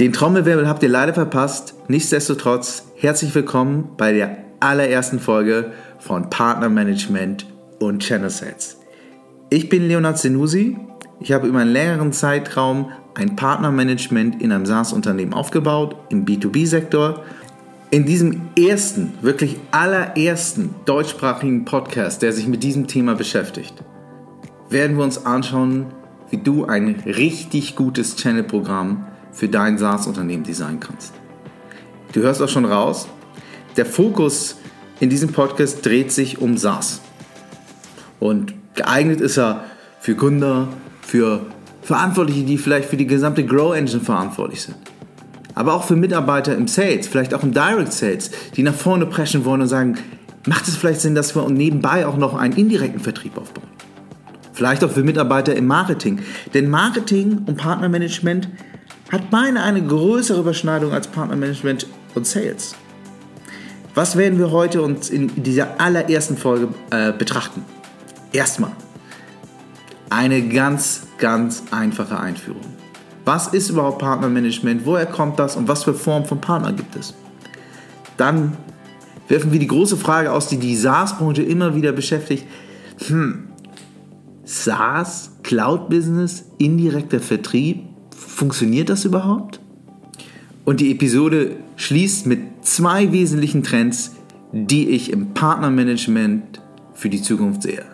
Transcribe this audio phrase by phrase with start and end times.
[0.00, 1.74] Den Trommelwirbel habt ihr leider verpasst.
[1.88, 7.44] Nichtsdestotrotz herzlich willkommen bei der allerersten Folge von Partnermanagement
[7.80, 8.78] und Channel Sets.
[9.50, 10.78] Ich bin Leonard Senusi.
[11.20, 17.22] Ich habe über einen längeren Zeitraum ein Partnermanagement in einem SaaS-Unternehmen aufgebaut, im B2B-Sektor.
[17.90, 23.74] In diesem ersten, wirklich allerersten deutschsprachigen Podcast, der sich mit diesem Thema beschäftigt,
[24.70, 25.88] werden wir uns anschauen,
[26.30, 29.04] wie du ein richtig gutes Channel-Programm
[29.40, 31.14] für dein SaaS-Unternehmen designen kannst.
[32.12, 33.08] Du hörst auch schon raus,
[33.78, 34.56] der Fokus
[35.00, 37.00] in diesem Podcast dreht sich um SaaS.
[38.18, 39.64] Und geeignet ist er
[39.98, 40.68] für Gründer,
[41.00, 41.46] für
[41.80, 44.76] Verantwortliche, die vielleicht für die gesamte Grow Engine verantwortlich sind.
[45.54, 49.46] Aber auch für Mitarbeiter im Sales, vielleicht auch im Direct Sales, die nach vorne preschen
[49.46, 49.96] wollen und sagen,
[50.46, 53.68] macht es vielleicht Sinn, dass wir nebenbei auch noch einen indirekten Vertrieb aufbauen?
[54.52, 56.20] Vielleicht auch für Mitarbeiter im Marketing.
[56.52, 58.46] Denn Marketing und Partnermanagement
[59.10, 62.74] hat beinahe eine größere Überschneidung als Partnermanagement und Sales.
[63.94, 67.64] Was werden wir heute uns in dieser allerersten Folge äh, betrachten?
[68.32, 68.72] Erstmal
[70.10, 72.62] eine ganz, ganz einfache Einführung.
[73.24, 74.86] Was ist überhaupt Partnermanagement?
[74.86, 77.14] Woher kommt das und was für Formen von Partnern gibt es?
[78.16, 78.56] Dann
[79.28, 82.46] werfen wir die große Frage aus, die die SaaS-Branche immer wieder beschäftigt.
[83.06, 83.48] Hm,
[84.44, 87.89] SaaS, Cloud-Business, indirekter Vertrieb,
[88.40, 89.60] Funktioniert das überhaupt?
[90.64, 94.16] Und die Episode schließt mit zwei wesentlichen Trends,
[94.50, 96.62] die ich im Partnermanagement
[96.94, 97.84] für die Zukunft sehe.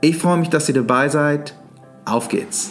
[0.00, 1.56] Ich freue mich, dass ihr dabei seid.
[2.04, 2.70] Auf geht's!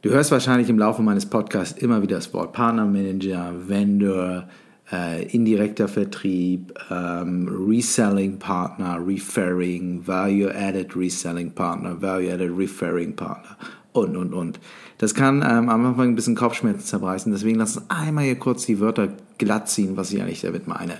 [0.00, 4.48] Du hörst wahrscheinlich im Laufe meines Podcasts immer wieder das Wort Partnermanager, Vendor,
[4.92, 13.56] äh, indirekter Vertrieb, ähm, Reselling Partner, Referring, Value-Added Reselling Partner, Value-Added Referring Partner
[13.92, 14.60] und, und, und.
[14.98, 18.66] Das kann ähm, am Anfang ein bisschen Kopfschmerzen zerbreißen, deswegen lass uns einmal hier kurz
[18.66, 19.08] die Wörter
[19.38, 20.94] glatt ziehen, was ich eigentlich damit meine.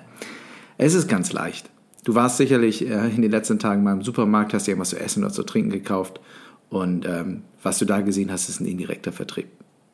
[0.78, 1.68] Es ist ganz leicht.
[2.04, 5.00] Du warst sicherlich äh, in den letzten Tagen mal im Supermarkt, hast dir irgendwas zu
[5.00, 6.20] essen oder zu trinken gekauft
[6.70, 9.48] und ähm, was du da gesehen hast, ist ein indirekter Vertrieb.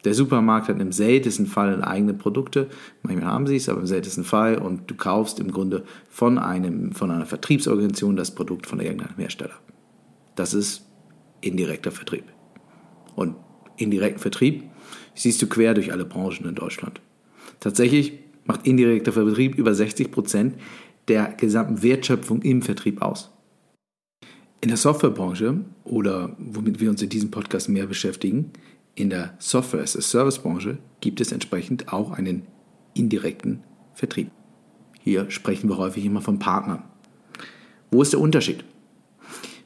[0.06, 2.69] Der Supermarkt hat im seltensten Fall eigene Produkte.
[3.03, 4.56] Manchmal haben sie es, aber im seltensten Fall.
[4.56, 9.56] Und du kaufst im Grunde von, einem, von einer Vertriebsorganisation das Produkt von irgendeinem Hersteller.
[10.37, 10.87] Das ist
[11.41, 12.22] indirekter Vertrieb.
[13.16, 13.34] Und
[13.78, 14.62] indirekten Vertrieb
[15.16, 17.00] siehst du quer durch alle Branchen in Deutschland.
[17.59, 18.12] Tatsächlich
[18.45, 20.55] macht indirekter Vertrieb über 60 Prozent
[21.09, 23.33] der gesamten Wertschöpfung im Vertrieb aus.
[24.61, 28.53] In der Softwarebranche oder womit wir uns in diesem Podcast mehr beschäftigen,
[28.97, 32.43] in der Software-as-a-Service-Branche gibt es entsprechend auch einen
[32.95, 33.62] indirekten
[33.95, 34.31] Vertrieb.
[35.01, 36.83] Hier sprechen wir häufig immer von Partnern.
[37.91, 38.65] Wo ist der Unterschied?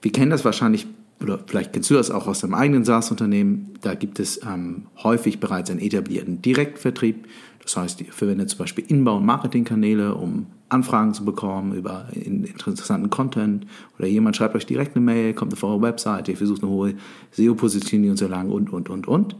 [0.02, 0.86] Wir kennen das wahrscheinlich,
[1.22, 3.74] oder vielleicht kennst du das auch aus deinem eigenen SaaS-Unternehmen.
[3.80, 7.26] Da gibt es ähm, häufig bereits einen etablierten Direktvertrieb.
[7.62, 13.66] Das heißt, ihr verwendet zum Beispiel Inbound-Marketing-Kanäle, um Anfragen zu bekommen über interessanten Content
[13.98, 16.94] oder jemand schreibt euch direkt eine Mail, kommt auf eure Webseite, ihr versucht eine hohe
[17.32, 19.36] SEO-Positionierung zu erlangen und, und, und, und.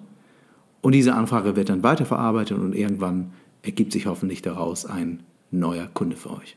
[0.83, 3.33] Und diese Anfrage wird dann weiterverarbeitet und irgendwann
[3.63, 6.57] ergibt sich hoffentlich daraus ein neuer Kunde für euch.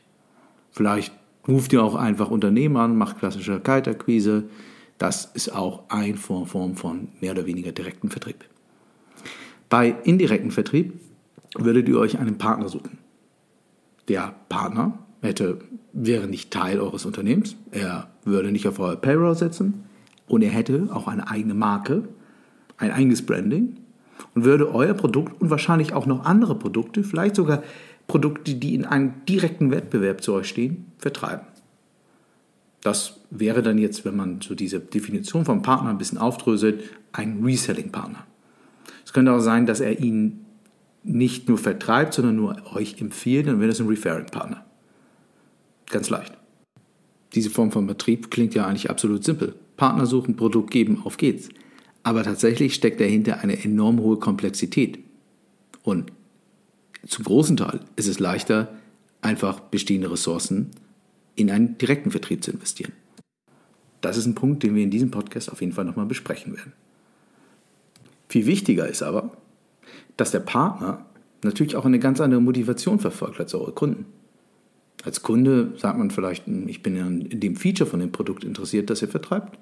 [0.70, 1.12] Vielleicht
[1.46, 4.44] ruft ihr auch einfach Unternehmen an, macht klassische Kaltakquise.
[4.98, 8.44] Das ist auch eine Form von mehr oder weniger direkten Vertrieb.
[9.68, 10.94] Bei indirekten Vertrieb
[11.56, 13.03] würdet ihr euch einen Partner suchen.
[14.08, 15.60] Der Partner hätte,
[15.92, 19.84] wäre nicht Teil eures Unternehmens, er würde nicht auf euer Payroll setzen
[20.28, 22.08] und er hätte auch eine eigene Marke,
[22.76, 23.76] ein eigenes Branding
[24.34, 27.62] und würde euer Produkt und wahrscheinlich auch noch andere Produkte, vielleicht sogar
[28.06, 31.46] Produkte, die in einem direkten Wettbewerb zu euch stehen, vertreiben.
[32.82, 36.82] Das wäre dann jetzt, wenn man so diese Definition vom Partner ein bisschen aufdröselt,
[37.12, 38.26] ein Reselling-Partner.
[39.06, 40.43] Es könnte auch sein, dass er Ihnen
[41.04, 44.64] nicht nur vertreibt, sondern nur euch empfiehlt, dann wäre das ein Referring-Partner.
[45.86, 46.36] Ganz leicht.
[47.34, 49.54] Diese Form von Vertrieb klingt ja eigentlich absolut simpel.
[49.76, 51.48] Partner suchen, Produkt geben, auf geht's.
[52.02, 54.98] Aber tatsächlich steckt dahinter eine enorm hohe Komplexität.
[55.82, 56.12] Und
[57.06, 58.74] zum großen Teil ist es leichter,
[59.20, 60.70] einfach bestehende Ressourcen
[61.34, 62.92] in einen direkten Vertrieb zu investieren.
[64.00, 66.72] Das ist ein Punkt, den wir in diesem Podcast auf jeden Fall nochmal besprechen werden.
[68.28, 69.36] Viel wichtiger ist aber,
[70.16, 71.04] dass der Partner
[71.42, 74.06] natürlich auch eine ganz andere Motivation verfolgt als eure Kunden.
[75.04, 78.88] Als Kunde sagt man vielleicht, hm, ich bin in dem Feature von dem Produkt interessiert,
[78.90, 79.58] das ihr vertreibt.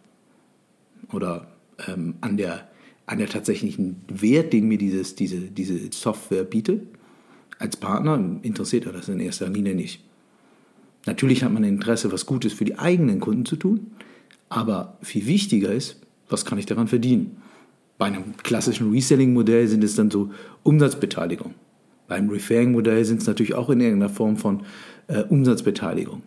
[1.12, 1.48] Oder
[1.88, 2.68] ähm, an, der,
[3.06, 6.86] an der tatsächlichen Wert, den mir dieses, diese, diese Software bietet.
[7.58, 10.04] Als Partner interessiert er das in erster Linie nicht.
[11.06, 13.90] Natürlich hat man Interesse, was Gutes für die eigenen Kunden zu tun,
[14.48, 15.96] Aber viel wichtiger ist,
[16.28, 17.38] was kann ich daran verdienen?
[18.02, 20.30] Bei einem klassischen Reselling-Modell sind es dann so
[20.64, 21.54] Umsatzbeteiligung.
[22.08, 24.64] Beim Referring-Modell sind es natürlich auch in irgendeiner Form von
[25.06, 26.22] äh, Umsatzbeteiligung.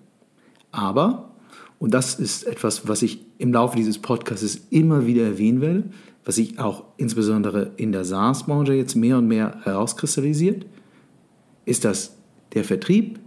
[0.72, 1.34] Aber,
[1.78, 5.84] und das ist etwas, was ich im Laufe dieses Podcasts immer wieder erwähnen werde,
[6.24, 10.66] was sich auch insbesondere in der SaaS-Branche jetzt mehr und mehr herauskristallisiert,
[11.66, 12.16] ist, dass
[12.54, 13.20] der Vertrieb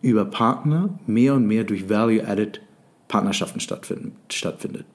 [0.00, 2.62] über Partner mehr und mehr durch Value-Added
[3.08, 4.86] Partnerschaften stattfindet.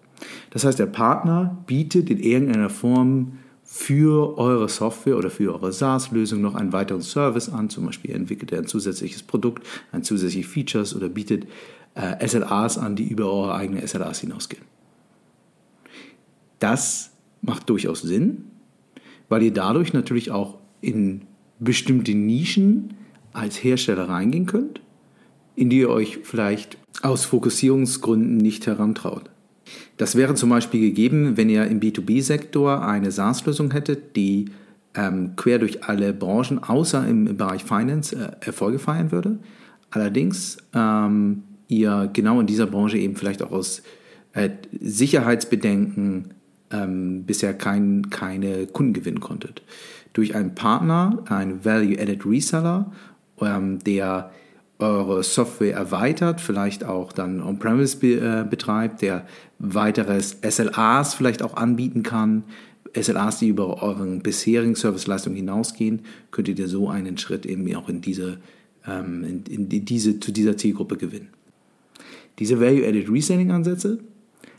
[0.49, 6.41] Das heißt, der Partner bietet in irgendeiner Form für eure Software oder für eure SaaS-Lösung
[6.41, 7.69] noch einen weiteren Service an.
[7.69, 11.47] Zum Beispiel entwickelt er ein zusätzliches Produkt, ein zusätzliche Features oder bietet
[11.95, 14.63] äh, SLAs an, die über eure eigenen SLAs hinausgehen.
[16.59, 17.11] Das
[17.41, 18.45] macht durchaus Sinn,
[19.29, 21.23] weil ihr dadurch natürlich auch in
[21.59, 22.93] bestimmte Nischen
[23.33, 24.81] als Hersteller reingehen könnt,
[25.55, 29.29] in die ihr euch vielleicht aus Fokussierungsgründen nicht herantraut.
[29.97, 34.45] Das wäre zum Beispiel gegeben, wenn ihr im B2B-Sektor eine SaaS-Lösung hättet, die
[34.95, 39.39] ähm, quer durch alle Branchen, außer im, im Bereich Finance, äh, Erfolge feiern würde.
[39.91, 43.83] Allerdings ähm, ihr genau in dieser Branche eben vielleicht auch aus
[44.33, 44.49] äh,
[44.79, 46.33] Sicherheitsbedenken
[46.71, 49.61] ähm, bisher kein, keine Kunden gewinnen konntet.
[50.13, 52.91] Durch einen Partner, einen Value-Added Reseller,
[53.41, 54.31] ähm, der
[54.79, 59.25] eure Software erweitert, vielleicht auch dann On-Premise be, äh, betreibt, der
[59.59, 62.43] weiteres SLAs vielleicht auch anbieten kann,
[62.93, 66.01] SLAs, die über euren bisherigen Serviceleistungen hinausgehen,
[66.31, 68.37] könntet ihr so einen Schritt eben auch in diese,
[68.87, 71.29] ähm, in, in diese, zu dieser Zielgruppe gewinnen.
[72.39, 73.99] Diese Value-Added Reselling-Ansätze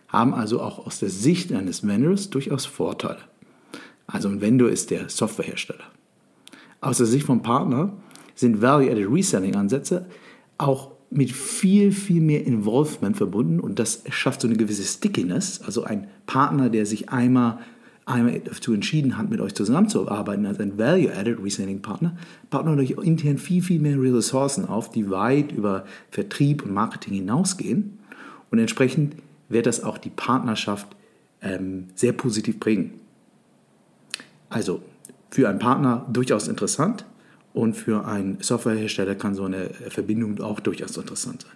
[0.09, 3.20] haben also auch aus der Sicht eines Vendors durchaus Vorteile.
[4.06, 5.85] Also ein Vendor ist der Softwarehersteller.
[6.81, 7.93] Aus der Sicht vom Partner
[8.38, 10.06] sind Value-Added Reselling-Ansätze
[10.58, 13.58] auch mit viel, viel mehr Involvement verbunden.
[13.58, 17.58] Und das schafft so eine gewisse Stickiness, also ein Partner, der sich einmal,
[18.05, 22.17] einmal dazu entschieden hat, mit euch zusammenzuarbeiten als ein Value-Added Reselling-Partner,
[22.50, 27.99] baut natürlich intern viel, viel mehr Ressourcen auf, die weit über Vertrieb und Marketing hinausgehen.
[28.50, 29.17] Und entsprechend
[29.49, 30.87] wird das auch die Partnerschaft
[31.43, 32.93] ähm, sehr positiv prägen.
[34.49, 34.81] Also
[35.31, 37.05] für einen Partner durchaus interessant,
[37.58, 41.52] und für einen Softwarehersteller kann so eine Verbindung auch durchaus interessant sein.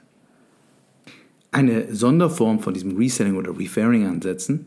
[1.52, 4.66] Eine Sonderform von diesem Reselling oder Referring-Ansätzen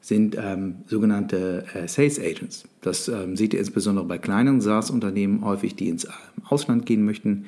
[0.00, 2.64] sind ähm, sogenannte äh, Sales Agents.
[2.80, 6.10] Das ähm, seht ihr insbesondere bei kleinen SaaS-Unternehmen häufig, die ins äh,
[6.48, 7.44] Ausland gehen möchten.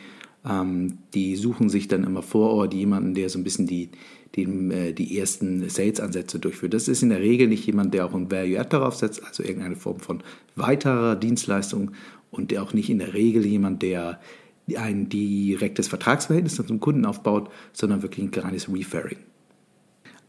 [0.49, 3.91] Ähm, die suchen sich dann immer vor Ort jemanden, der so ein bisschen die,
[4.37, 6.75] die, äh, die ersten Sales-Ansätze durchführt.
[6.75, 9.77] Das ist in der Regel nicht jemand, der auch ein Value-Add darauf setzt, also irgendeine
[9.77, 10.23] Form von
[10.55, 11.91] weiterer Dienstleistung,
[12.31, 14.21] und auch nicht in der Regel jemand, der
[14.77, 19.19] ein direktes Vertragsverhältnis zum Kunden aufbaut, sondern wirklich ein kleines Referring.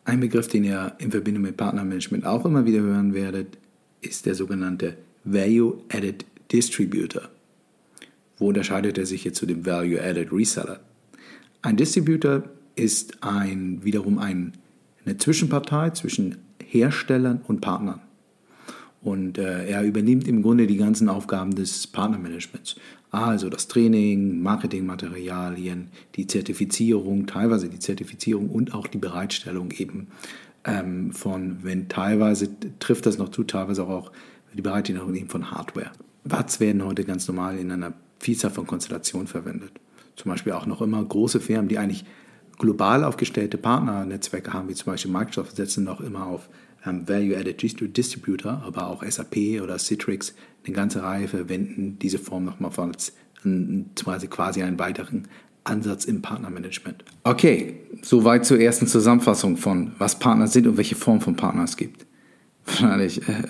[0.05, 3.57] Ein Begriff, den ihr in Verbindung mit Partnermanagement auch immer wieder hören werdet,
[4.01, 7.23] ist der sogenannte Value Added Distributor.
[8.37, 10.79] Wo unterscheidet er sich jetzt zu dem Value Added Reseller?
[11.61, 12.43] Ein Distributor
[12.75, 14.53] ist ein, wiederum ein,
[15.03, 18.01] eine Zwischenpartei zwischen Herstellern und Partnern.
[19.07, 22.75] Und äh, er übernimmt im Grunde die ganzen Aufgaben des Partnermanagements.
[23.09, 30.07] Also das Training, Marketingmaterialien, die Zertifizierung, teilweise die Zertifizierung und auch die Bereitstellung eben
[30.65, 32.49] ähm, von, wenn teilweise
[32.79, 34.11] trifft das noch zu, teilweise auch
[34.53, 35.91] die Bereitstellung eben von Hardware.
[36.25, 39.71] WATs werden heute ganz normal in einer Vielzahl von Konstellationen verwendet.
[40.17, 42.03] Zum Beispiel auch noch immer große Firmen, die eigentlich
[42.57, 46.49] global aufgestellte Partnernetzwerke haben, wie zum Beispiel Microsoft, setzen noch immer auf
[47.07, 50.33] Value-Added Distributor, aber auch SAP oder Citrix,
[50.65, 53.13] eine ganze Reihe verwenden diese Form nochmal als
[54.29, 55.27] quasi einen weiteren
[55.63, 57.03] Ansatz im Partnermanagement.
[57.23, 61.77] Okay, soweit zur ersten Zusammenfassung von, was Partner sind und welche Form von Partner es
[61.77, 62.05] gibt.
[62.65, 63.43] Wahrscheinlich äh,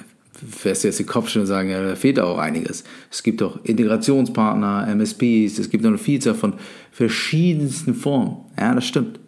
[0.63, 2.83] wirst du jetzt den Kopf schon sagen, ja, da fehlt auch einiges.
[3.11, 6.55] Es gibt auch Integrationspartner, MSPs, es gibt noch eine Vielzahl von
[6.91, 8.37] verschiedensten Formen.
[8.57, 9.19] Ja, das stimmt.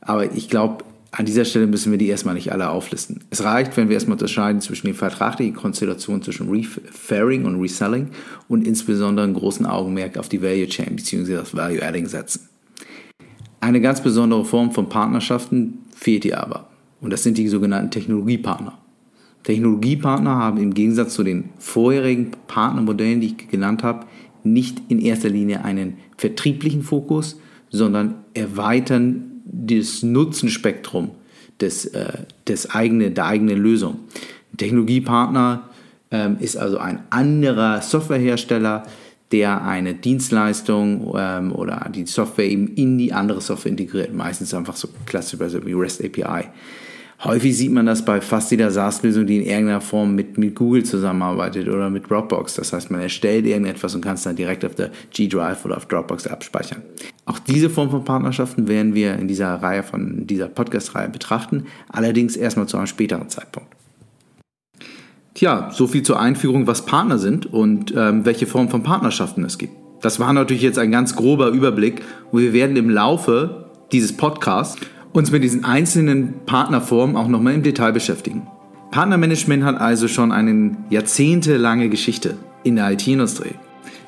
[0.00, 3.20] Aber ich glaube, an dieser Stelle müssen wir die erstmal nicht alle auflisten.
[3.30, 8.10] Es reicht, wenn wir erstmal unterscheiden zwischen den vertraglichen Konstellationen zwischen Referring und Reselling
[8.48, 11.34] und insbesondere einen großen Augenmerk auf die Value Chain bzw.
[11.34, 12.48] das Value Adding setzen.
[13.60, 16.68] Eine ganz besondere Form von Partnerschaften fehlt hier aber
[17.00, 18.78] und das sind die sogenannten Technologiepartner.
[19.42, 24.06] Technologiepartner haben im Gegensatz zu den vorherigen Partnermodellen, die ich genannt habe,
[24.44, 27.40] nicht in erster Linie einen vertrieblichen Fokus,
[27.70, 31.10] sondern erweitern das Nutzenspektrum
[31.60, 34.00] des, äh, des eigene, der eigenen Lösung.
[34.52, 35.68] Ein Technologiepartner
[36.10, 38.84] ähm, ist also ein anderer Softwarehersteller,
[39.32, 44.12] der eine Dienstleistung ähm, oder die Software eben in die andere Software integriert.
[44.12, 46.48] Meistens einfach so klassischerweise wie REST API.
[47.22, 50.84] Häufig sieht man das bei fast jeder SaaS-Lösung, die in irgendeiner Form mit, mit Google
[50.84, 52.54] zusammenarbeitet oder mit Dropbox.
[52.54, 55.84] Das heißt, man erstellt irgendetwas und kann es dann direkt auf der G-Drive oder auf
[55.84, 56.80] Dropbox abspeichern.
[57.26, 62.36] Auch diese Form von Partnerschaften werden wir in dieser Reihe von dieser Podcast-Reihe betrachten, allerdings
[62.36, 63.68] erstmal zu einem späteren Zeitpunkt.
[65.34, 69.58] Tja, so viel zur Einführung, was Partner sind und ähm, welche Form von Partnerschaften es
[69.58, 69.74] gibt.
[70.00, 72.00] Das war natürlich jetzt ein ganz grober Überblick
[72.32, 74.80] und wir werden im Laufe dieses Podcasts
[75.12, 78.46] uns mit diesen einzelnen Partnerformen auch nochmal im Detail beschäftigen.
[78.90, 83.54] Partnermanagement hat also schon eine jahrzehntelange Geschichte in der IT-Industrie.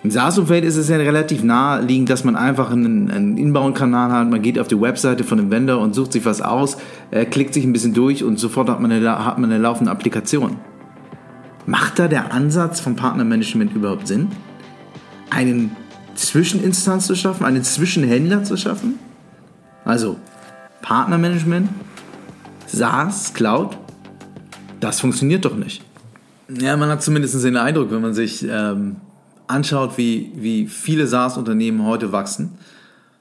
[0.04, 4.42] Im SaaS-Umfeld ist es ja relativ naheliegend, dass man einfach einen, einen Inbound-Kanal hat, man
[4.42, 6.76] geht auf die Webseite von dem Vendor und sucht sich was aus,
[7.12, 9.92] äh, klickt sich ein bisschen durch und sofort hat man eine, hat man eine laufende
[9.92, 10.56] Applikation.
[11.66, 14.28] Macht da der Ansatz vom Partnermanagement überhaupt Sinn?
[15.30, 15.76] Einen
[16.16, 18.99] Zwischeninstanz zu schaffen, einen Zwischenhändler zu schaffen?
[19.85, 20.16] Also
[20.82, 21.68] Partnermanagement,
[22.66, 23.78] SaaS, Cloud,
[24.80, 25.82] das funktioniert doch nicht.
[26.60, 28.96] Ja, man hat zumindest den Eindruck, wenn man sich ähm,
[29.46, 32.58] anschaut, wie, wie viele SaaS-Unternehmen heute wachsen,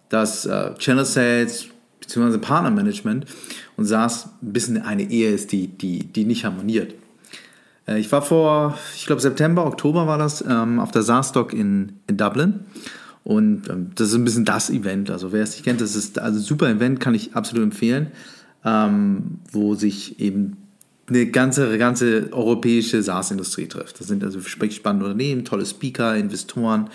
[0.09, 1.67] dass äh, Channel Sales
[2.01, 2.39] bzw.
[2.39, 3.25] Partnermanagement
[3.77, 6.95] und SaaS ein bisschen eine Ehe ist, die, die, die nicht harmoniert.
[7.87, 11.99] Äh, ich war vor, ich glaube September, Oktober war das, ähm, auf der SaaS-Stock in,
[12.07, 12.61] in Dublin
[13.23, 15.09] und ähm, das ist ein bisschen das Event.
[15.11, 18.07] Also wer es nicht kennt, das ist also ein super Event, kann ich absolut empfehlen,
[18.65, 20.57] ähm, wo sich eben
[21.07, 23.99] eine ganze, ganze europäische SaaS-Industrie trifft.
[23.99, 26.89] Das sind also sprich spannende Unternehmen, tolle Speaker, Investoren.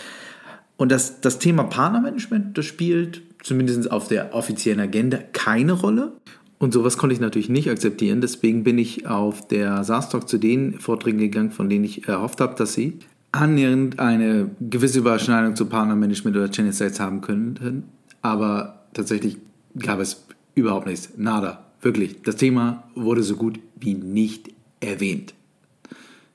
[0.76, 6.12] Und das, das Thema Partnermanagement, das spielt zumindest auf der offiziellen Agenda keine Rolle.
[6.59, 8.21] Und sowas konnte ich natürlich nicht akzeptieren.
[8.23, 12.54] Deswegen bin ich auf der SaaS-Talk zu den Vorträgen gegangen, von denen ich erhofft habe,
[12.56, 12.99] dass sie
[13.37, 17.85] annähernd eine gewisse Überschneidung zu Partnermanagement oder Channel Sales haben könnten,
[18.23, 19.38] aber tatsächlich
[19.78, 20.25] gab es
[20.55, 21.11] überhaupt nichts.
[21.16, 21.64] Nada.
[21.83, 22.23] Wirklich.
[22.23, 24.50] Das Thema wurde so gut wie nicht
[24.81, 25.35] erwähnt.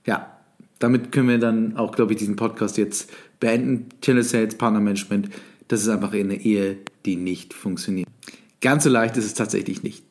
[0.06, 0.38] Ja,
[0.80, 3.88] damit können wir dann auch, glaube ich, diesen Podcast jetzt beenden.
[4.02, 5.30] Channel Sales, Partnermanagement,
[5.68, 8.08] das ist einfach eine Ehe, die nicht funktioniert.
[8.62, 10.04] Ganz so leicht ist es tatsächlich nicht.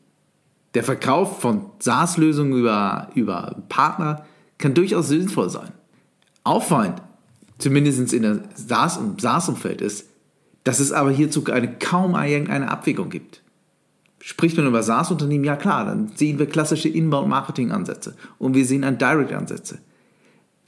[0.75, 4.26] Der Verkauf von SaaS-Lösungen über, über Partner
[4.59, 5.73] kann durchaus sinnvoll sein
[6.44, 7.02] auffallend,
[7.59, 10.06] zumindest in der SaaS-Umfeld ist,
[10.64, 13.42] dass es aber hierzu eine, kaum irgendeine Abwägung gibt.
[14.23, 19.78] Spricht man über SaaS-Unternehmen, ja klar, dann sehen wir klassische Inbound-Marketing-Ansätze und wir sehen Direct-Ansätze.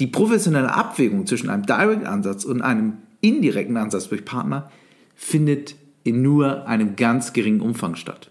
[0.01, 4.71] Die professionelle Abwägung zwischen einem Direct-Ansatz und einem indirekten Ansatz durch Partner
[5.15, 8.31] findet in nur einem ganz geringen Umfang statt.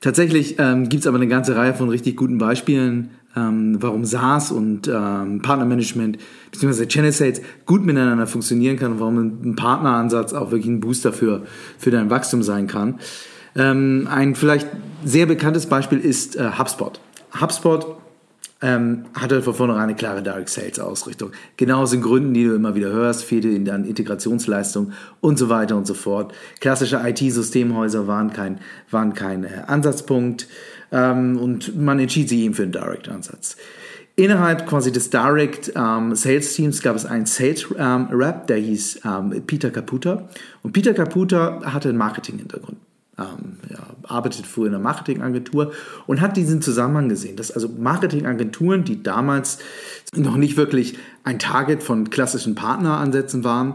[0.00, 4.50] Tatsächlich ähm, gibt es aber eine ganze Reihe von richtig guten Beispielen, ähm, warum SaaS
[4.50, 6.18] und ähm, Partnermanagement
[6.52, 6.86] bzw.
[6.86, 11.42] Channel Sales gut miteinander funktionieren kann und warum ein Partneransatz auch wirklich ein Booster für,
[11.78, 12.98] für dein Wachstum sein kann.
[13.54, 14.68] Ähm, ein vielleicht
[15.04, 17.00] sehr bekanntes Beispiel ist äh, HubSpot.
[17.40, 17.96] HubSpot
[18.62, 21.30] ähm, hatte von vornherein eine klare Direct Sales Ausrichtung.
[21.58, 25.50] Genau aus den Gründen, die du immer wieder hörst, fehlte in der Integrationsleistung und so
[25.50, 26.32] weiter und so fort.
[26.60, 30.48] Klassische IT-Systemhäuser waren kein, waren kein äh, Ansatzpunkt
[30.96, 33.56] ähm, und man entschied sich eben für einen Direct-Ansatz.
[34.18, 36.14] Innerhalb quasi des Direct ähm,
[36.82, 40.28] gab es einen Sales ähm, Rep, der hieß ähm, Peter Caputa.
[40.62, 42.78] Und Peter Caputa hatte einen Marketing-Hintergrund.
[43.18, 45.72] Ähm, ja, arbeitet früher in einer Marketingagentur
[46.06, 49.58] und hat diesen Zusammenhang gesehen, dass also Marketingagenturen, die damals
[50.14, 53.74] noch nicht wirklich ein Target von klassischen Partneransätzen waren,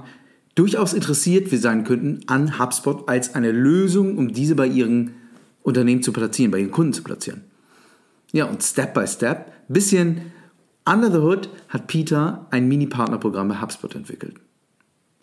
[0.56, 5.21] durchaus interessiert sein könnten an HubSpot als eine Lösung, um diese bei ihren
[5.63, 7.44] Unternehmen zu platzieren, bei ihren Kunden zu platzieren.
[8.32, 10.32] Ja, und Step by Step, bisschen
[10.86, 14.36] under the hood, hat Peter ein Mini-Partnerprogramm bei HubSpot entwickelt.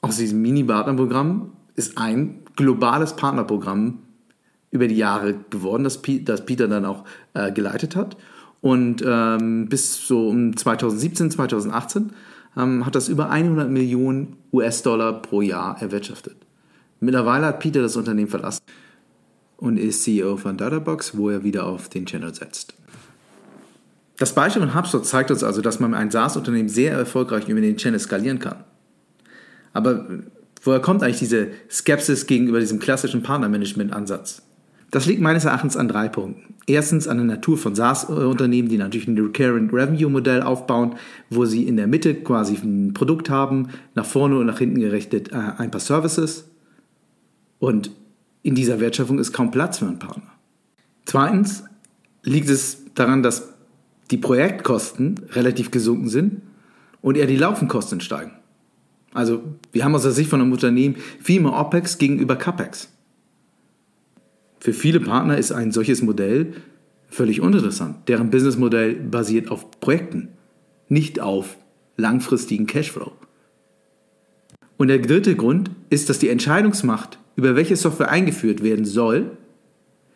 [0.00, 4.00] Aus diesem Mini-Partnerprogramm ist ein globales Partnerprogramm
[4.70, 7.04] über die Jahre geworden, das, Peter dann auch
[7.34, 8.16] äh, geleitet hat.
[8.60, 12.12] Und ähm, bis so um 2017, 2018
[12.56, 16.36] ähm, hat das über 100 Millionen US-Dollar pro Jahr erwirtschaftet.
[17.00, 18.62] Mittlerweile hat Peter das Unternehmen verlassen
[19.58, 22.74] und ist CEO von Databox, wo er wieder auf den Channel setzt.
[24.16, 27.76] Das Beispiel von HubSpot zeigt uns also, dass man ein SaaS-Unternehmen sehr erfolgreich über den
[27.76, 28.64] Channel skalieren kann.
[29.72, 30.06] Aber
[30.62, 34.42] woher kommt eigentlich diese Skepsis gegenüber diesem klassischen Partnermanagement-Ansatz?
[34.90, 36.54] Das liegt meines Erachtens an drei Punkten.
[36.66, 40.94] Erstens an der Natur von SaaS-Unternehmen, die natürlich ein Recurring Revenue-Modell aufbauen,
[41.30, 45.32] wo sie in der Mitte quasi ein Produkt haben, nach vorne und nach hinten gerichtet
[45.32, 46.48] äh, ein paar Services.
[47.58, 47.90] Und
[48.42, 50.32] in dieser Wertschöpfung ist kaum Platz für einen Partner.
[51.04, 51.64] Zweitens
[52.22, 53.54] liegt es daran, dass
[54.10, 56.42] die Projektkosten relativ gesunken sind
[57.00, 58.32] und eher die Laufenkosten steigen.
[59.14, 59.42] Also
[59.72, 62.88] wir haben aus der Sicht von einem Unternehmen viel mehr OPEX gegenüber CAPEX.
[64.60, 66.54] Für viele Partner ist ein solches Modell
[67.08, 68.08] völlig uninteressant.
[68.08, 70.28] Deren Businessmodell basiert auf Projekten,
[70.88, 71.56] nicht auf
[71.96, 73.12] langfristigen Cashflow.
[74.76, 79.30] Und der dritte Grund ist, dass die Entscheidungsmacht, über welche Software eingeführt werden soll,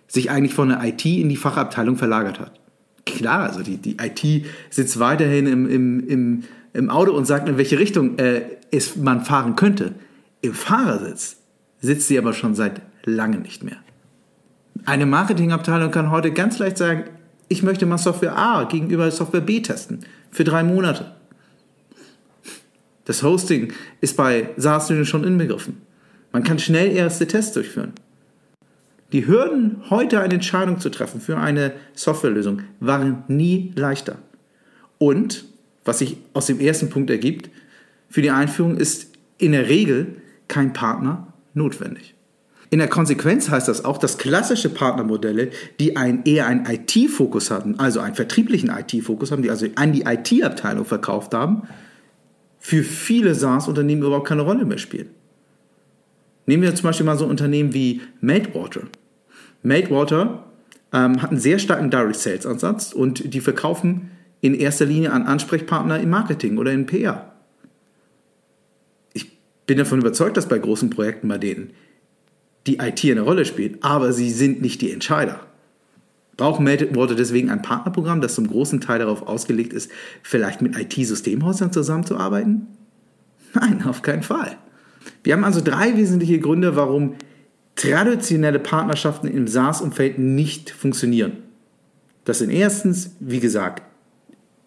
[0.09, 2.59] sich eigentlich von der IT in die Fachabteilung verlagert hat.
[3.07, 7.59] Klar, also die, die IT sitzt weiterhin im, im, im, im Auto und sagt, in
[7.59, 9.95] welche Richtung äh, es man fahren könnte.
[10.41, 11.37] Im Fahrersitz
[11.81, 13.76] sitzt sie aber schon seit langem nicht mehr.
[14.85, 17.05] Eine Marketingabteilung kann heute ganz leicht sagen,
[17.47, 20.00] ich möchte mal Software A gegenüber Software B testen
[20.33, 21.12] für drei Monate.
[23.05, 25.92] Das Hosting ist bei SaaS schon inbegriffen.
[26.33, 27.93] Man kann schnell erste Tests durchführen.
[29.12, 34.19] Die Hürden, heute eine Entscheidung zu treffen für eine Softwarelösung, waren nie leichter.
[34.97, 35.45] Und,
[35.85, 37.51] was sich aus dem ersten Punkt ergibt,
[38.09, 40.17] für die Einführung ist in der Regel
[40.49, 42.15] kein Partner notwendig.
[42.71, 47.79] In der Konsequenz heißt das auch, dass klassische Partnermodelle, die ein, eher einen IT-Fokus hatten,
[47.79, 51.65] also einen vertrieblichen IT-Fokus haben, die also an die IT-Abteilung verkauft haben,
[52.59, 55.11] für viele SaaS-Unternehmen überhaupt keine Rolle mehr spielen.
[56.47, 58.83] Nehmen wir zum Beispiel mal so Unternehmen wie Meltwater.
[59.63, 60.45] Meltwater
[60.93, 65.23] ähm, hat einen sehr starken Direct Sales Ansatz und die verkaufen in erster Linie an
[65.23, 67.33] Ansprechpartner im Marketing oder in PR.
[69.13, 71.71] Ich bin davon überzeugt, dass bei großen Projekten bei denen
[72.67, 75.41] die IT eine Rolle spielt, aber sie sind nicht die Entscheider.
[76.37, 79.91] Brauchen Meltwater deswegen ein Partnerprogramm, das zum großen Teil darauf ausgelegt ist,
[80.23, 82.67] vielleicht mit IT-Systemhäusern zusammenzuarbeiten?
[83.55, 84.57] Nein, auf keinen Fall.
[85.23, 87.14] Wir haben also drei wesentliche Gründe, warum
[87.76, 91.38] traditionelle Partnerschaften im SaaS-Umfeld nicht funktionieren.
[92.25, 93.83] Das sind erstens, wie gesagt,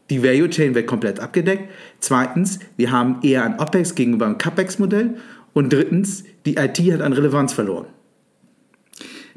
[0.10, 1.70] die Value Chain wird komplett abgedeckt.
[2.00, 5.16] Zweitens, wir haben eher ein OPEX gegenüber einem CAPEX-Modell.
[5.54, 7.88] Und drittens, die IT hat an Relevanz verloren.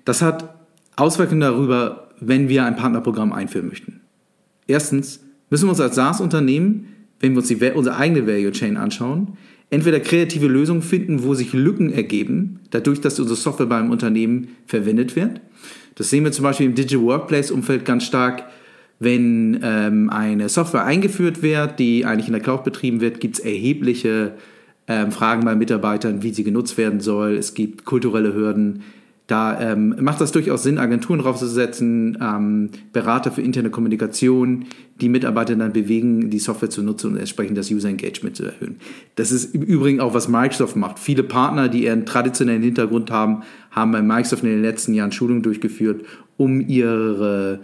[0.05, 0.57] Das hat
[0.97, 4.01] Auswirkungen darüber, wenn wir ein Partnerprogramm einführen möchten.
[4.67, 6.89] Erstens müssen wir uns als SaaS-Unternehmen,
[7.21, 9.39] wenn wir uns die, unsere eigene Value Chain anschauen,
[9.71, 15.17] entweder kreative Lösungen finden, wo sich Lücken ergeben, dadurch, dass unsere Software beim Unternehmen verwendet
[15.17, 15.41] wird.
[15.95, 18.45] Das sehen wir zum Beispiel im Digital Workplace-Umfeld ganz stark.
[19.01, 23.45] Wenn ähm, eine Software eingeführt wird, die eigentlich in der Cloud betrieben wird, gibt es
[23.45, 24.35] erhebliche
[24.89, 27.37] ähm, Fragen bei Mitarbeitern, wie sie genutzt werden soll.
[27.37, 28.83] Es gibt kulturelle Hürden.
[29.29, 34.65] Da ähm, macht das durchaus Sinn, Agenturen draufzusetzen, ähm, Berater für interne Kommunikation,
[35.03, 38.77] die Mitarbeiter dann bewegen, die Software zu nutzen und entsprechend das User Engagement zu erhöhen.
[39.17, 40.99] Das ist im Übrigen auch, was Microsoft macht.
[40.99, 45.43] Viele Partner, die ihren traditionellen Hintergrund haben, haben bei Microsoft in den letzten Jahren Schulungen
[45.43, 46.07] durchgeführt,
[46.39, 47.61] um ihre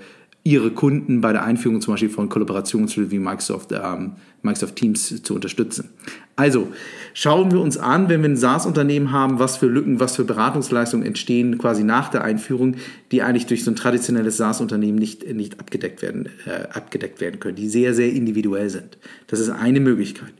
[0.46, 5.34] ihre Kunden bei der Einführung zum Beispiel von Kollaborationstools wie Microsoft, ähm, Microsoft Teams zu
[5.34, 5.88] unterstützen.
[6.36, 6.68] Also
[7.14, 11.06] schauen wir uns an, wenn wir ein SaaS-Unternehmen haben, was für Lücken, was für Beratungsleistungen
[11.06, 12.76] entstehen quasi nach der Einführung,
[13.10, 17.56] die eigentlich durch so ein traditionelles SaaS-Unternehmen nicht, nicht abgedeckt, werden, äh, abgedeckt werden können,
[17.56, 18.98] die sehr, sehr individuell sind.
[19.28, 20.34] Das ist eine Möglichkeit.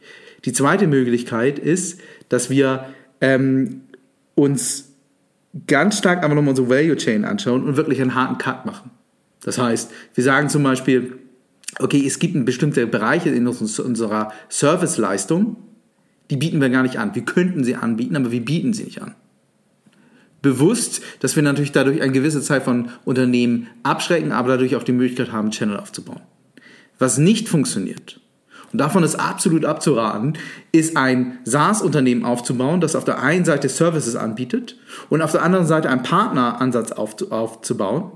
[0.44, 2.84] Die zweite Möglichkeit ist, dass wir
[3.22, 3.80] ähm,
[4.34, 4.92] uns
[5.66, 8.90] ganz stark einfach nochmal unsere Value Chain anschauen und wirklich einen harten Cut machen.
[9.44, 11.18] Das heißt, wir sagen zum Beispiel,
[11.78, 15.56] okay, es gibt bestimmte Bereiche in unserer Serviceleistung,
[16.30, 17.14] die bieten wir gar nicht an.
[17.14, 19.14] Wir könnten sie anbieten, aber wir bieten sie nicht an.
[20.40, 24.92] Bewusst, dass wir natürlich dadurch eine gewisse Zeit von Unternehmen abschrecken, aber dadurch auch die
[24.92, 26.20] Möglichkeit haben, Channel aufzubauen.
[26.98, 28.20] Was nicht funktioniert,
[28.72, 30.36] und davon ist absolut abzuraten,
[30.72, 34.76] ist ein SaaS-Unternehmen aufzubauen, das auf der einen Seite Services anbietet
[35.10, 38.12] und auf der anderen Seite einen Partneransatz aufzubauen,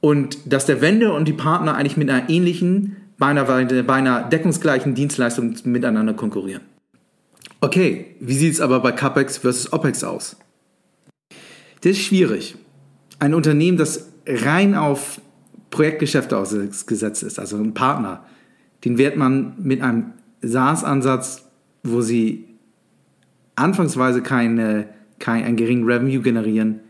[0.00, 5.54] und dass der Vendor und die Partner eigentlich mit einer ähnlichen, beinahe, beinahe deckungsgleichen Dienstleistung
[5.64, 6.62] miteinander konkurrieren.
[7.60, 10.36] Okay, wie sieht es aber bei CAPEX versus OPEX aus?
[11.82, 12.56] Das ist schwierig.
[13.18, 15.20] Ein Unternehmen, das rein auf
[15.70, 18.24] Projektgeschäfte ausgesetzt ist, also ein Partner,
[18.84, 21.44] den wird man mit einem SaaS-Ansatz,
[21.82, 22.48] wo sie
[23.56, 26.80] anfangsweise keine, kein, geringen Revenue generieren,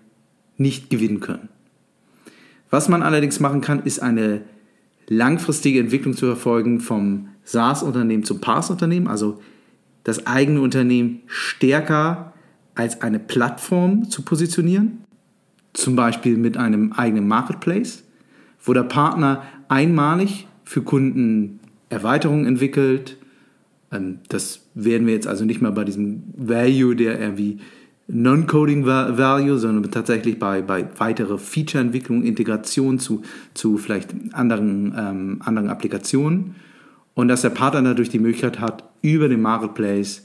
[0.57, 1.49] nicht gewinnen können.
[2.71, 4.43] Was man allerdings machen kann, ist eine
[5.09, 9.41] langfristige Entwicklung zu verfolgen vom SaaS-Unternehmen zum PaaS-Unternehmen, also
[10.05, 12.33] das eigene Unternehmen stärker
[12.75, 15.05] als eine Plattform zu positionieren,
[15.73, 18.05] zum Beispiel mit einem eigenen Marketplace,
[18.63, 23.17] wo der Partner einmalig für Kunden Erweiterungen entwickelt.
[23.93, 27.59] Ähm, das werden wir jetzt also nicht mehr bei diesem Value, der irgendwie
[28.13, 33.23] Non-Coding Value, sondern tatsächlich bei, bei weiterer Feature-Entwicklung, Integration zu,
[33.55, 36.57] zu vielleicht anderen, ähm, anderen Applikationen.
[37.15, 40.23] Und dass der Partner dadurch die Möglichkeit hat, über den Marketplace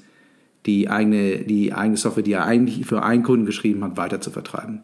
[0.65, 4.31] die eigene, die eigene Software, die er eigentlich für einen Kunden geschrieben hat, weiter zu
[4.31, 4.81] vertreiben.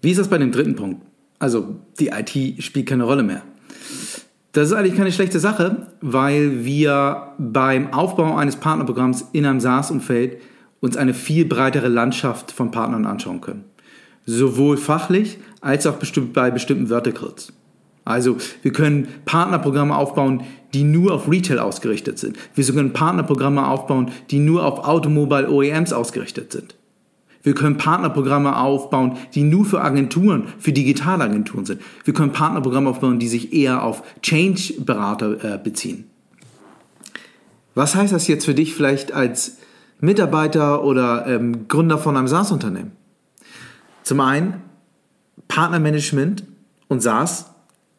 [0.00, 1.02] Wie ist das bei dem dritten Punkt?
[1.38, 3.42] Also die IT spielt keine Rolle mehr.
[4.52, 10.40] Das ist eigentlich keine schlechte Sache, weil wir beim Aufbau eines Partnerprogramms in einem SaaS-Umfeld
[10.84, 13.64] uns eine viel breitere Landschaft von Partnern anschauen können.
[14.26, 15.96] Sowohl fachlich als auch
[16.34, 17.54] bei bestimmten Verticals.
[18.04, 20.42] Also wir können Partnerprogramme aufbauen,
[20.74, 22.36] die nur auf Retail ausgerichtet sind.
[22.54, 26.74] Wir können Partnerprogramme aufbauen, die nur auf Automobile OEMs ausgerichtet sind.
[27.42, 31.80] Wir können Partnerprogramme aufbauen, die nur für Agenturen, für Digitalagenturen sind.
[32.04, 36.04] Wir können Partnerprogramme aufbauen, die sich eher auf Change-Berater äh, beziehen.
[37.74, 39.58] Was heißt das jetzt für dich vielleicht als
[40.00, 42.92] Mitarbeiter oder ähm, Gründer von einem SaaS-Unternehmen?
[44.02, 44.62] Zum einen,
[45.48, 46.44] Partnermanagement
[46.88, 47.50] und SaaS,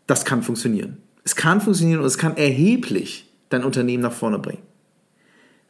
[0.08, 0.98] das kann funktionieren.
[1.24, 4.62] Es kann funktionieren und es kann erheblich dein Unternehmen nach vorne bringen.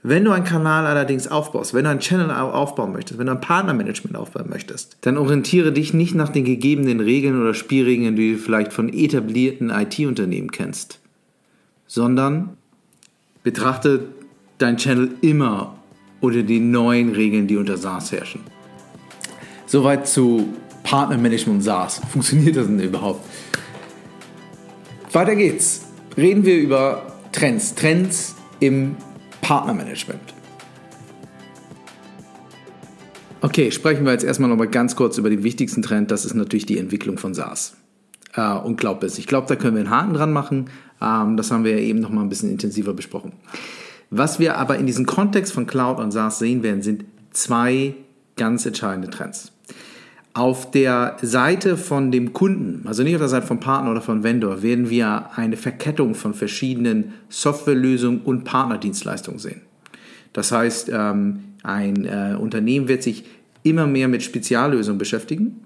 [0.07, 3.41] Wenn du einen Kanal allerdings aufbaust, wenn du einen Channel aufbauen möchtest, wenn du ein
[3.41, 8.37] Partnermanagement aufbauen möchtest, dann orientiere dich nicht nach den gegebenen Regeln oder Spielregeln, die du
[8.37, 10.99] vielleicht von etablierten IT-Unternehmen kennst,
[11.87, 12.51] sondern
[13.41, 14.01] betrachte
[14.59, 15.74] dein Channel immer
[16.25, 18.41] unter den neuen Regeln, die unter SaaS herrschen.
[19.65, 22.01] Soweit zu Partnermanagement und SaaS.
[22.11, 23.25] Funktioniert das denn überhaupt?
[25.11, 25.85] Weiter geht's.
[26.17, 27.73] Reden wir über Trends.
[27.75, 28.95] Trends im
[29.41, 30.21] Partnermanagement.
[33.41, 36.09] Okay, sprechen wir jetzt erstmal noch mal ganz kurz über den wichtigsten Trend.
[36.09, 37.75] Das ist natürlich die Entwicklung von SaaS
[38.35, 39.19] äh, und Cloud-Business.
[39.19, 40.69] Ich glaube, da können wir einen Haken dran machen.
[41.01, 43.33] Ähm, das haben wir ja eben noch mal ein bisschen intensiver besprochen.
[44.09, 47.95] Was wir aber in diesem Kontext von Cloud und SaaS sehen werden, sind zwei
[48.35, 49.51] ganz entscheidende Trends.
[50.33, 54.23] Auf der Seite von dem Kunden, also nicht auf der Seite vom Partner oder vom
[54.23, 59.61] Vendor, werden wir eine Verkettung von verschiedenen Softwarelösungen und Partnerdienstleistungen sehen.
[60.33, 63.23] Das heißt, ähm, ein äh, Unternehmen wird sich
[63.63, 65.61] immer mehr mit Speziallösungen beschäftigen.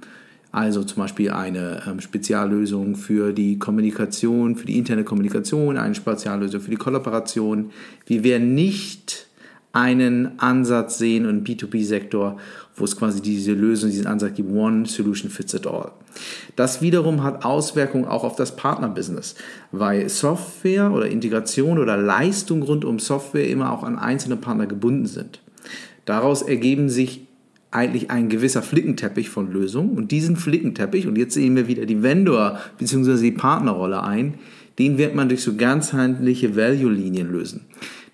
[0.51, 6.61] Also zum Beispiel eine ähm, Speziallösung für die Kommunikation, für die interne Kommunikation, eine Speziallösung
[6.61, 7.69] für die Kollaboration.
[8.07, 9.27] Wir werden nicht
[9.73, 12.37] einen Ansatz sehen im B2B-Sektor,
[12.75, 15.91] wo es quasi diese Lösung, diesen Ansatz gibt, One Solution Fits It All.
[16.55, 19.35] Das wiederum hat Auswirkungen auch auf das Partnerbusiness,
[19.71, 25.05] weil Software oder Integration oder Leistung rund um Software immer auch an einzelne Partner gebunden
[25.05, 25.41] sind.
[26.05, 27.27] Daraus ergeben sich
[27.71, 32.01] eigentlich ein gewisser Flickenteppich von Lösungen und diesen Flickenteppich, und jetzt sehen wir wieder die
[32.01, 33.21] Vendor- bzw.
[33.21, 34.35] die Partnerrolle ein,
[34.79, 37.65] den wird man durch so ganzheitliche Value-Linien lösen.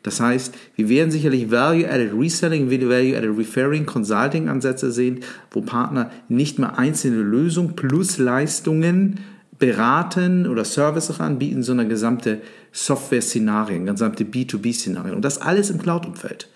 [0.04, 6.78] Das heißt, wir werden sicherlich Value-Added Reselling, Value-Added Referring, Consulting-Ansätze sehen, wo Partner nicht mehr
[6.78, 9.20] einzelne Lösungen plus Leistungen
[9.58, 12.42] beraten oder Services anbieten, sondern gesamte
[12.72, 15.16] Software-Szenarien, gesamte B2B-Szenarien.
[15.16, 16.50] Und das alles im Cloud-Umfeld.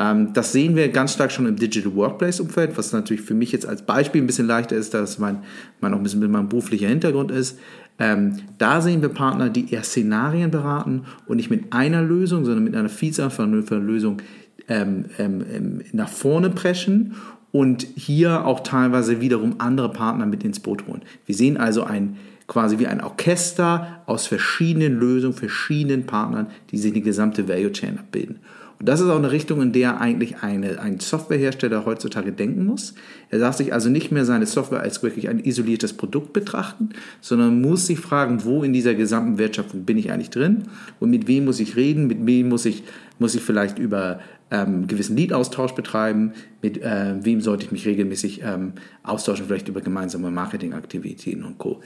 [0.00, 3.66] Ähm, das sehen wir ganz stark schon im Digital Workplace-Umfeld, was natürlich für mich jetzt
[3.66, 5.42] als Beispiel ein bisschen leichter ist, dass mein,
[5.80, 7.58] mein auch ein bisschen mit meinem beruflicher Hintergrund ist.
[7.98, 12.64] Ähm, da sehen wir Partner, die eher Szenarien beraten und nicht mit einer Lösung, sondern
[12.64, 14.22] mit einer Vielzahl von Lösungen
[14.68, 17.14] ähm, ähm, ähm, nach vorne preschen
[17.52, 21.02] und hier auch teilweise wiederum andere Partner mit ins Boot holen.
[21.26, 26.92] Wir sehen also ein quasi wie ein Orchester aus verschiedenen Lösungen, verschiedenen Partnern, die sich
[26.92, 28.38] die gesamte Value Chain abbilden.
[28.80, 32.94] Und das ist auch eine Richtung, in der eigentlich eine, ein Softwarehersteller heutzutage denken muss.
[33.28, 36.88] Er darf sich also nicht mehr seine Software als wirklich ein isoliertes Produkt betrachten,
[37.20, 40.64] sondern muss sich fragen, wo in dieser gesamten Wertschöpfung bin ich eigentlich drin
[40.98, 42.82] und mit wem muss ich reden, mit wem muss ich,
[43.18, 48.40] muss ich vielleicht über ähm, gewissen Lead-Austausch betreiben, mit äh, wem sollte ich mich regelmäßig
[48.42, 51.82] ähm, austauschen, vielleicht über gemeinsame Marketingaktivitäten und Co.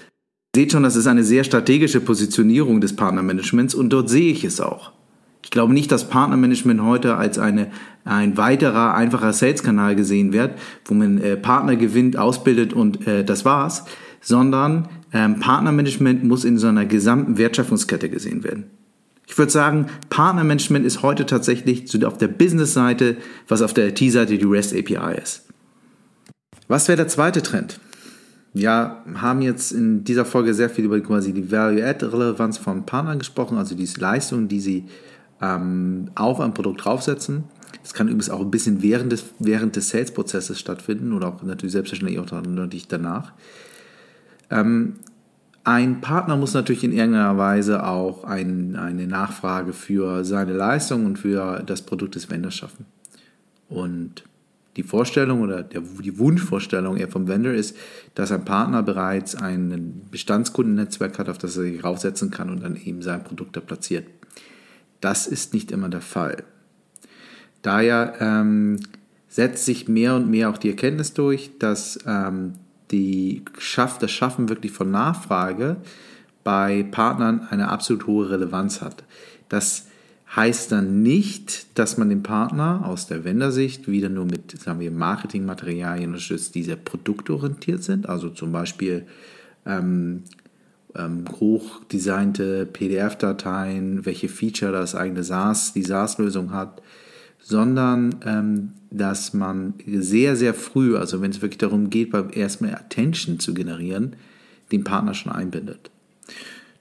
[0.54, 4.60] Seht schon, das ist eine sehr strategische Positionierung des Partnermanagements und dort sehe ich es
[4.60, 4.92] auch.
[5.44, 7.70] Ich glaube nicht, dass Partnermanagement heute als eine,
[8.04, 13.44] ein weiterer, einfacher Sales-Kanal gesehen wird, wo man äh, Partner gewinnt, ausbildet und äh, das
[13.44, 13.84] war's,
[14.22, 18.64] sondern ähm, Partnermanagement muss in so einer gesamten Wertschöpfungskette gesehen werden.
[19.26, 24.44] Ich würde sagen, Partnermanagement ist heute tatsächlich auf der Business-Seite, was auf der IT-Seite die
[24.46, 25.46] REST API ist.
[26.68, 27.78] Was wäre der zweite Trend?
[28.54, 33.58] Wir haben jetzt in dieser Folge sehr viel über quasi die Value-Add-Relevanz von Partnern gesprochen,
[33.58, 34.84] also diese Leistung, die sie
[35.44, 37.44] ähm, auf ein Produkt draufsetzen.
[37.82, 41.72] Das kann übrigens auch ein bisschen während des, während des Sales-Prozesses stattfinden oder auch natürlich
[41.72, 43.32] selbstverständlich auch natürlich danach.
[44.50, 44.94] Ähm,
[45.64, 51.18] ein Partner muss natürlich in irgendeiner Weise auch ein, eine Nachfrage für seine Leistung und
[51.18, 52.86] für das Produkt des Vendors schaffen.
[53.68, 54.24] Und
[54.76, 57.76] die Vorstellung oder der, die Wunschvorstellung eher vom Vendor ist,
[58.14, 62.76] dass ein Partner bereits ein Bestandskundennetzwerk hat, auf das er sich raufsetzen kann und dann
[62.76, 64.06] eben sein Produkt da platziert.
[65.04, 66.44] Das ist nicht immer der Fall.
[67.60, 68.80] Daher ähm,
[69.28, 72.54] setzt sich mehr und mehr auch die Erkenntnis durch, dass ähm,
[72.90, 75.76] die Schaff, das Schaffen wirklich von Nachfrage
[76.42, 79.04] bei Partnern eine absolut hohe Relevanz hat.
[79.50, 79.88] Das
[80.34, 84.90] heißt dann nicht, dass man den Partner aus der Wendersicht wieder nur mit, sagen wir,
[84.90, 89.04] Marketingmaterialien unterstützt, die sehr produktorientiert sind, also zum Beispiel
[89.66, 90.22] ähm,
[90.96, 96.82] ähm, hochdesignte PDF-Dateien, welche Feature das eigene SaaS, die SaaS-Lösung hat,
[97.40, 102.74] sondern ähm, dass man sehr, sehr früh, also wenn es wirklich darum geht, beim erstmal
[102.74, 104.16] Attention zu generieren,
[104.72, 105.90] den Partner schon einbindet.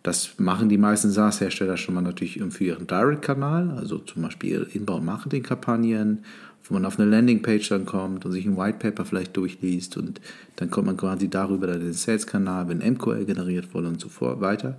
[0.04, 6.26] Das machen die meisten SaaS-Hersteller schon mal natürlich für ihren Direct-Kanal, also zum Beispiel Inbound-Marketing-Kampagnen,
[6.66, 10.22] wo man auf eine Landingpage dann kommt und sich ein White Paper vielleicht durchliest und
[10.56, 14.78] dann kommt man quasi darüber dann den Sales-Kanal, wenn MQL generiert wurde und so weiter.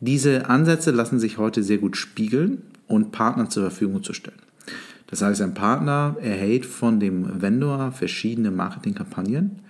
[0.00, 4.38] Diese Ansätze lassen sich heute sehr gut spiegeln und Partnern zur Verfügung zu stellen.
[5.06, 9.60] Das heißt, ein Partner erhält von dem Vendor verschiedene Marketingkampagnen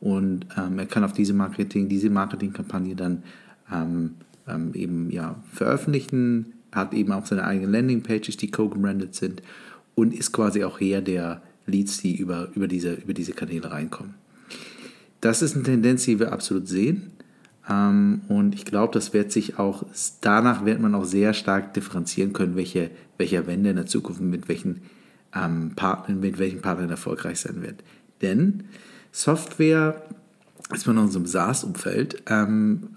[0.00, 3.24] und ähm, er kann auf diese Marketing, diese Marketingkampagne dann
[3.72, 4.12] ähm,
[4.46, 9.42] ähm, eben ja, veröffentlichen, hat eben auch seine eigenen Landingpages, die co-gebrandet sind
[9.94, 14.14] und ist quasi auch her der Leads, die über, über, diese, über diese Kanäle reinkommen.
[15.20, 17.12] Das ist eine Tendenz, die wir absolut sehen.
[17.68, 19.84] Ähm, und ich glaube, das wird sich auch,
[20.20, 24.48] danach wird man auch sehr stark differenzieren können, welche, welcher Wende in der Zukunft mit
[24.48, 24.82] welchen
[25.34, 27.84] ähm, Partnern, mit welchen Partnern erfolgreich sein wird.
[28.20, 28.64] Denn
[29.12, 30.02] Software,
[30.72, 32.96] ist man in unserem SaaS-Umfeld, ähm,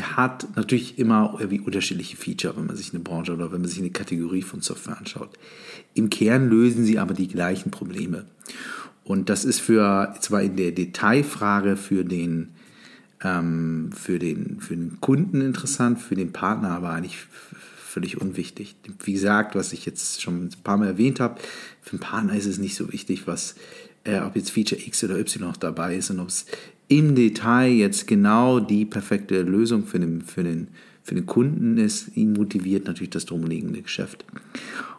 [0.00, 3.80] hat natürlich immer irgendwie unterschiedliche Feature, wenn man sich eine Branche oder wenn man sich
[3.80, 5.30] eine Kategorie von Software anschaut.
[5.94, 8.26] Im Kern lösen sie aber die gleichen Probleme.
[9.04, 12.50] Und das ist für zwar in der Detailfrage für den,
[13.22, 17.16] ähm, für den, für den Kunden interessant, für den Partner aber eigentlich
[17.88, 18.76] völlig unwichtig.
[19.02, 21.40] Wie gesagt, was ich jetzt schon ein paar Mal erwähnt habe,
[21.80, 23.54] für den Partner ist es nicht so wichtig, was,
[24.04, 26.46] äh, ob jetzt Feature X oder Y noch dabei ist und ob es
[26.88, 30.68] im Detail jetzt genau die perfekte Lösung für den, für den,
[31.02, 34.24] für den Kunden ist, ihn motiviert natürlich das drumliegende Geschäft.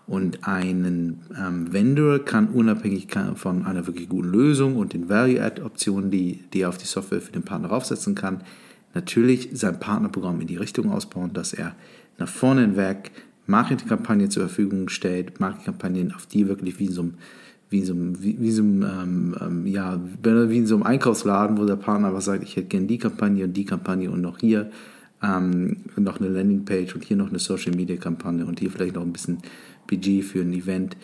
[0.06, 6.40] Und ein ähm, Vendor kann unabhängig von einer wirklich guten Lösung und den Value-Add-Optionen, die,
[6.52, 8.44] die er auf die Software für den Partner aufsetzen kann,
[8.96, 11.76] natürlich sein Partnerprogramm in die Richtung ausbauen, dass er
[12.18, 13.12] nach vorne hinweg
[13.46, 17.14] Marketingkampagnen zur Verfügung stellt, Marketingkampagnen, auf die wirklich wie in so einem
[17.70, 21.58] wie so einem, wie, wie so einem, ähm, ähm, ja, wie in so einem Einkaufsladen,
[21.58, 24.40] wo der Partner was sagt, ich hätte gerne die Kampagne und die Kampagne und noch
[24.40, 24.72] hier
[25.22, 29.04] ähm, noch eine Landingpage und hier noch eine Social Media Kampagne und hier vielleicht noch
[29.04, 29.40] ein bisschen
[29.88, 30.98] Budget für ein Event,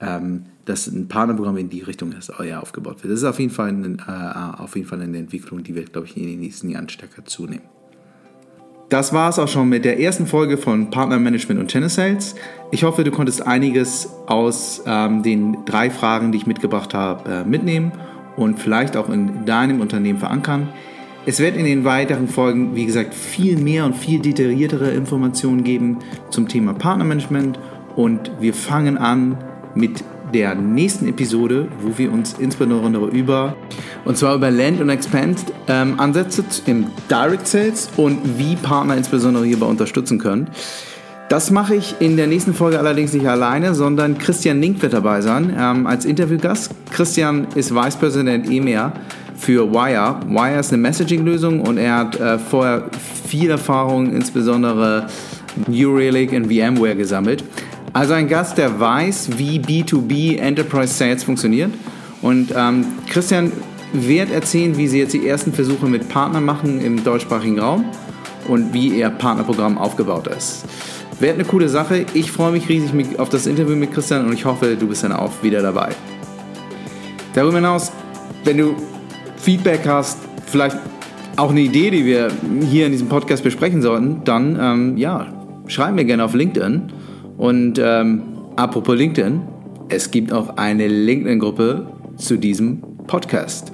[0.00, 3.12] ähm, dass ein Partnerprogramm in die Richtung ist, oh ja, aufgebaut wird.
[3.12, 6.06] Das ist auf jeden Fall, eine, äh, auf jeden Fall eine Entwicklung, die wird, glaube
[6.06, 7.79] ich, in den nächsten Jahren stärker zunehmen.
[8.90, 12.34] Das war es auch schon mit der ersten Folge von Partnermanagement und Channel Sales.
[12.72, 17.44] Ich hoffe, du konntest einiges aus ähm, den drei Fragen, die ich mitgebracht habe, äh,
[17.44, 17.92] mitnehmen
[18.34, 20.70] und vielleicht auch in deinem Unternehmen verankern.
[21.24, 25.98] Es wird in den weiteren Folgen, wie gesagt, viel mehr und viel detailliertere Informationen geben
[26.30, 27.60] zum Thema Partnermanagement
[27.94, 29.38] und wir fangen an
[29.76, 33.56] mit der nächsten Episode, wo wir uns insbesondere über
[34.04, 35.38] und zwar über Land und Expand
[35.68, 40.48] ähm, Ansätze im Direct Sales und wie Partner insbesondere hierbei unterstützen können.
[41.28, 45.20] Das mache ich in der nächsten Folge allerdings nicht alleine, sondern Christian Link wird dabei
[45.20, 46.72] sein ähm, als Interviewgast.
[46.90, 48.92] Christian ist Vice President EMEA
[49.36, 50.20] für Wire.
[50.26, 52.90] Wire ist eine Messaging-Lösung und er hat äh, vorher
[53.26, 55.06] viel Erfahrung, insbesondere
[55.68, 57.44] New Relic und VMware gesammelt.
[57.92, 61.72] Also ein Gast, der weiß, wie B2B Enterprise Sales funktioniert.
[62.22, 63.50] Und ähm, Christian
[63.92, 67.84] wird erzählen, wie sie jetzt die ersten Versuche mit Partnern machen im deutschsprachigen Raum
[68.46, 70.64] und wie ihr Partnerprogramm aufgebaut ist.
[71.18, 72.06] Wird eine coole Sache.
[72.14, 75.12] Ich freue mich riesig auf das Interview mit Christian und ich hoffe, du bist dann
[75.12, 75.90] auch wieder dabei.
[77.34, 77.90] Darüber hinaus,
[78.44, 78.76] wenn du
[79.36, 80.76] Feedback hast, vielleicht
[81.36, 82.30] auch eine Idee, die wir
[82.68, 85.26] hier in diesem Podcast besprechen sollten, dann ähm, ja,
[85.66, 86.92] schreib mir gerne auf LinkedIn
[87.40, 88.22] und ähm,
[88.56, 89.40] apropos LinkedIn,
[89.88, 93.72] es gibt auch eine LinkedIn-Gruppe zu diesem Podcast.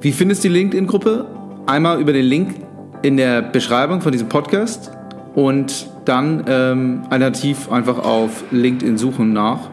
[0.00, 1.26] Wie findest du die LinkedIn-Gruppe?
[1.66, 2.54] Einmal über den Link
[3.02, 4.90] in der Beschreibung von diesem Podcast
[5.34, 9.68] und dann ähm, alternativ einfach auf LinkedIn suchen nach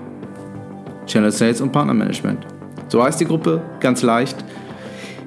[1.06, 2.46] Channel Sales und Partnermanagement.
[2.90, 4.44] So heißt die Gruppe, ganz leicht.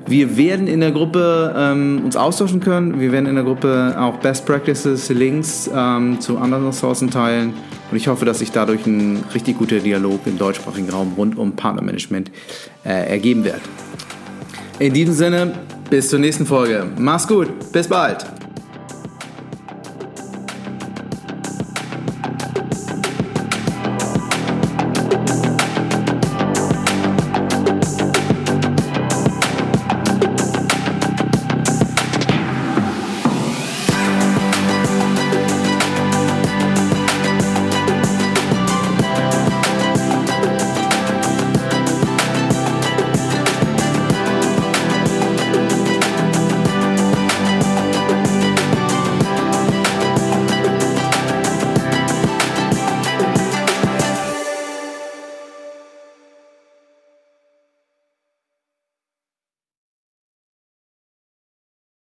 [0.08, 2.98] Wir werden in der Gruppe ähm, uns austauschen können.
[2.98, 7.52] Wir werden in der Gruppe auch Best Practices, Links ähm, zu anderen Ressourcen teilen.
[7.90, 11.52] Und ich hoffe, dass sich dadurch ein richtig guter Dialog im deutschsprachigen Raum rund um
[11.52, 12.30] Partnermanagement
[12.84, 13.60] äh, ergeben wird.
[14.78, 15.52] In diesem Sinne,
[15.90, 16.86] bis zur nächsten Folge.
[16.98, 18.37] Mach's gut, bis bald.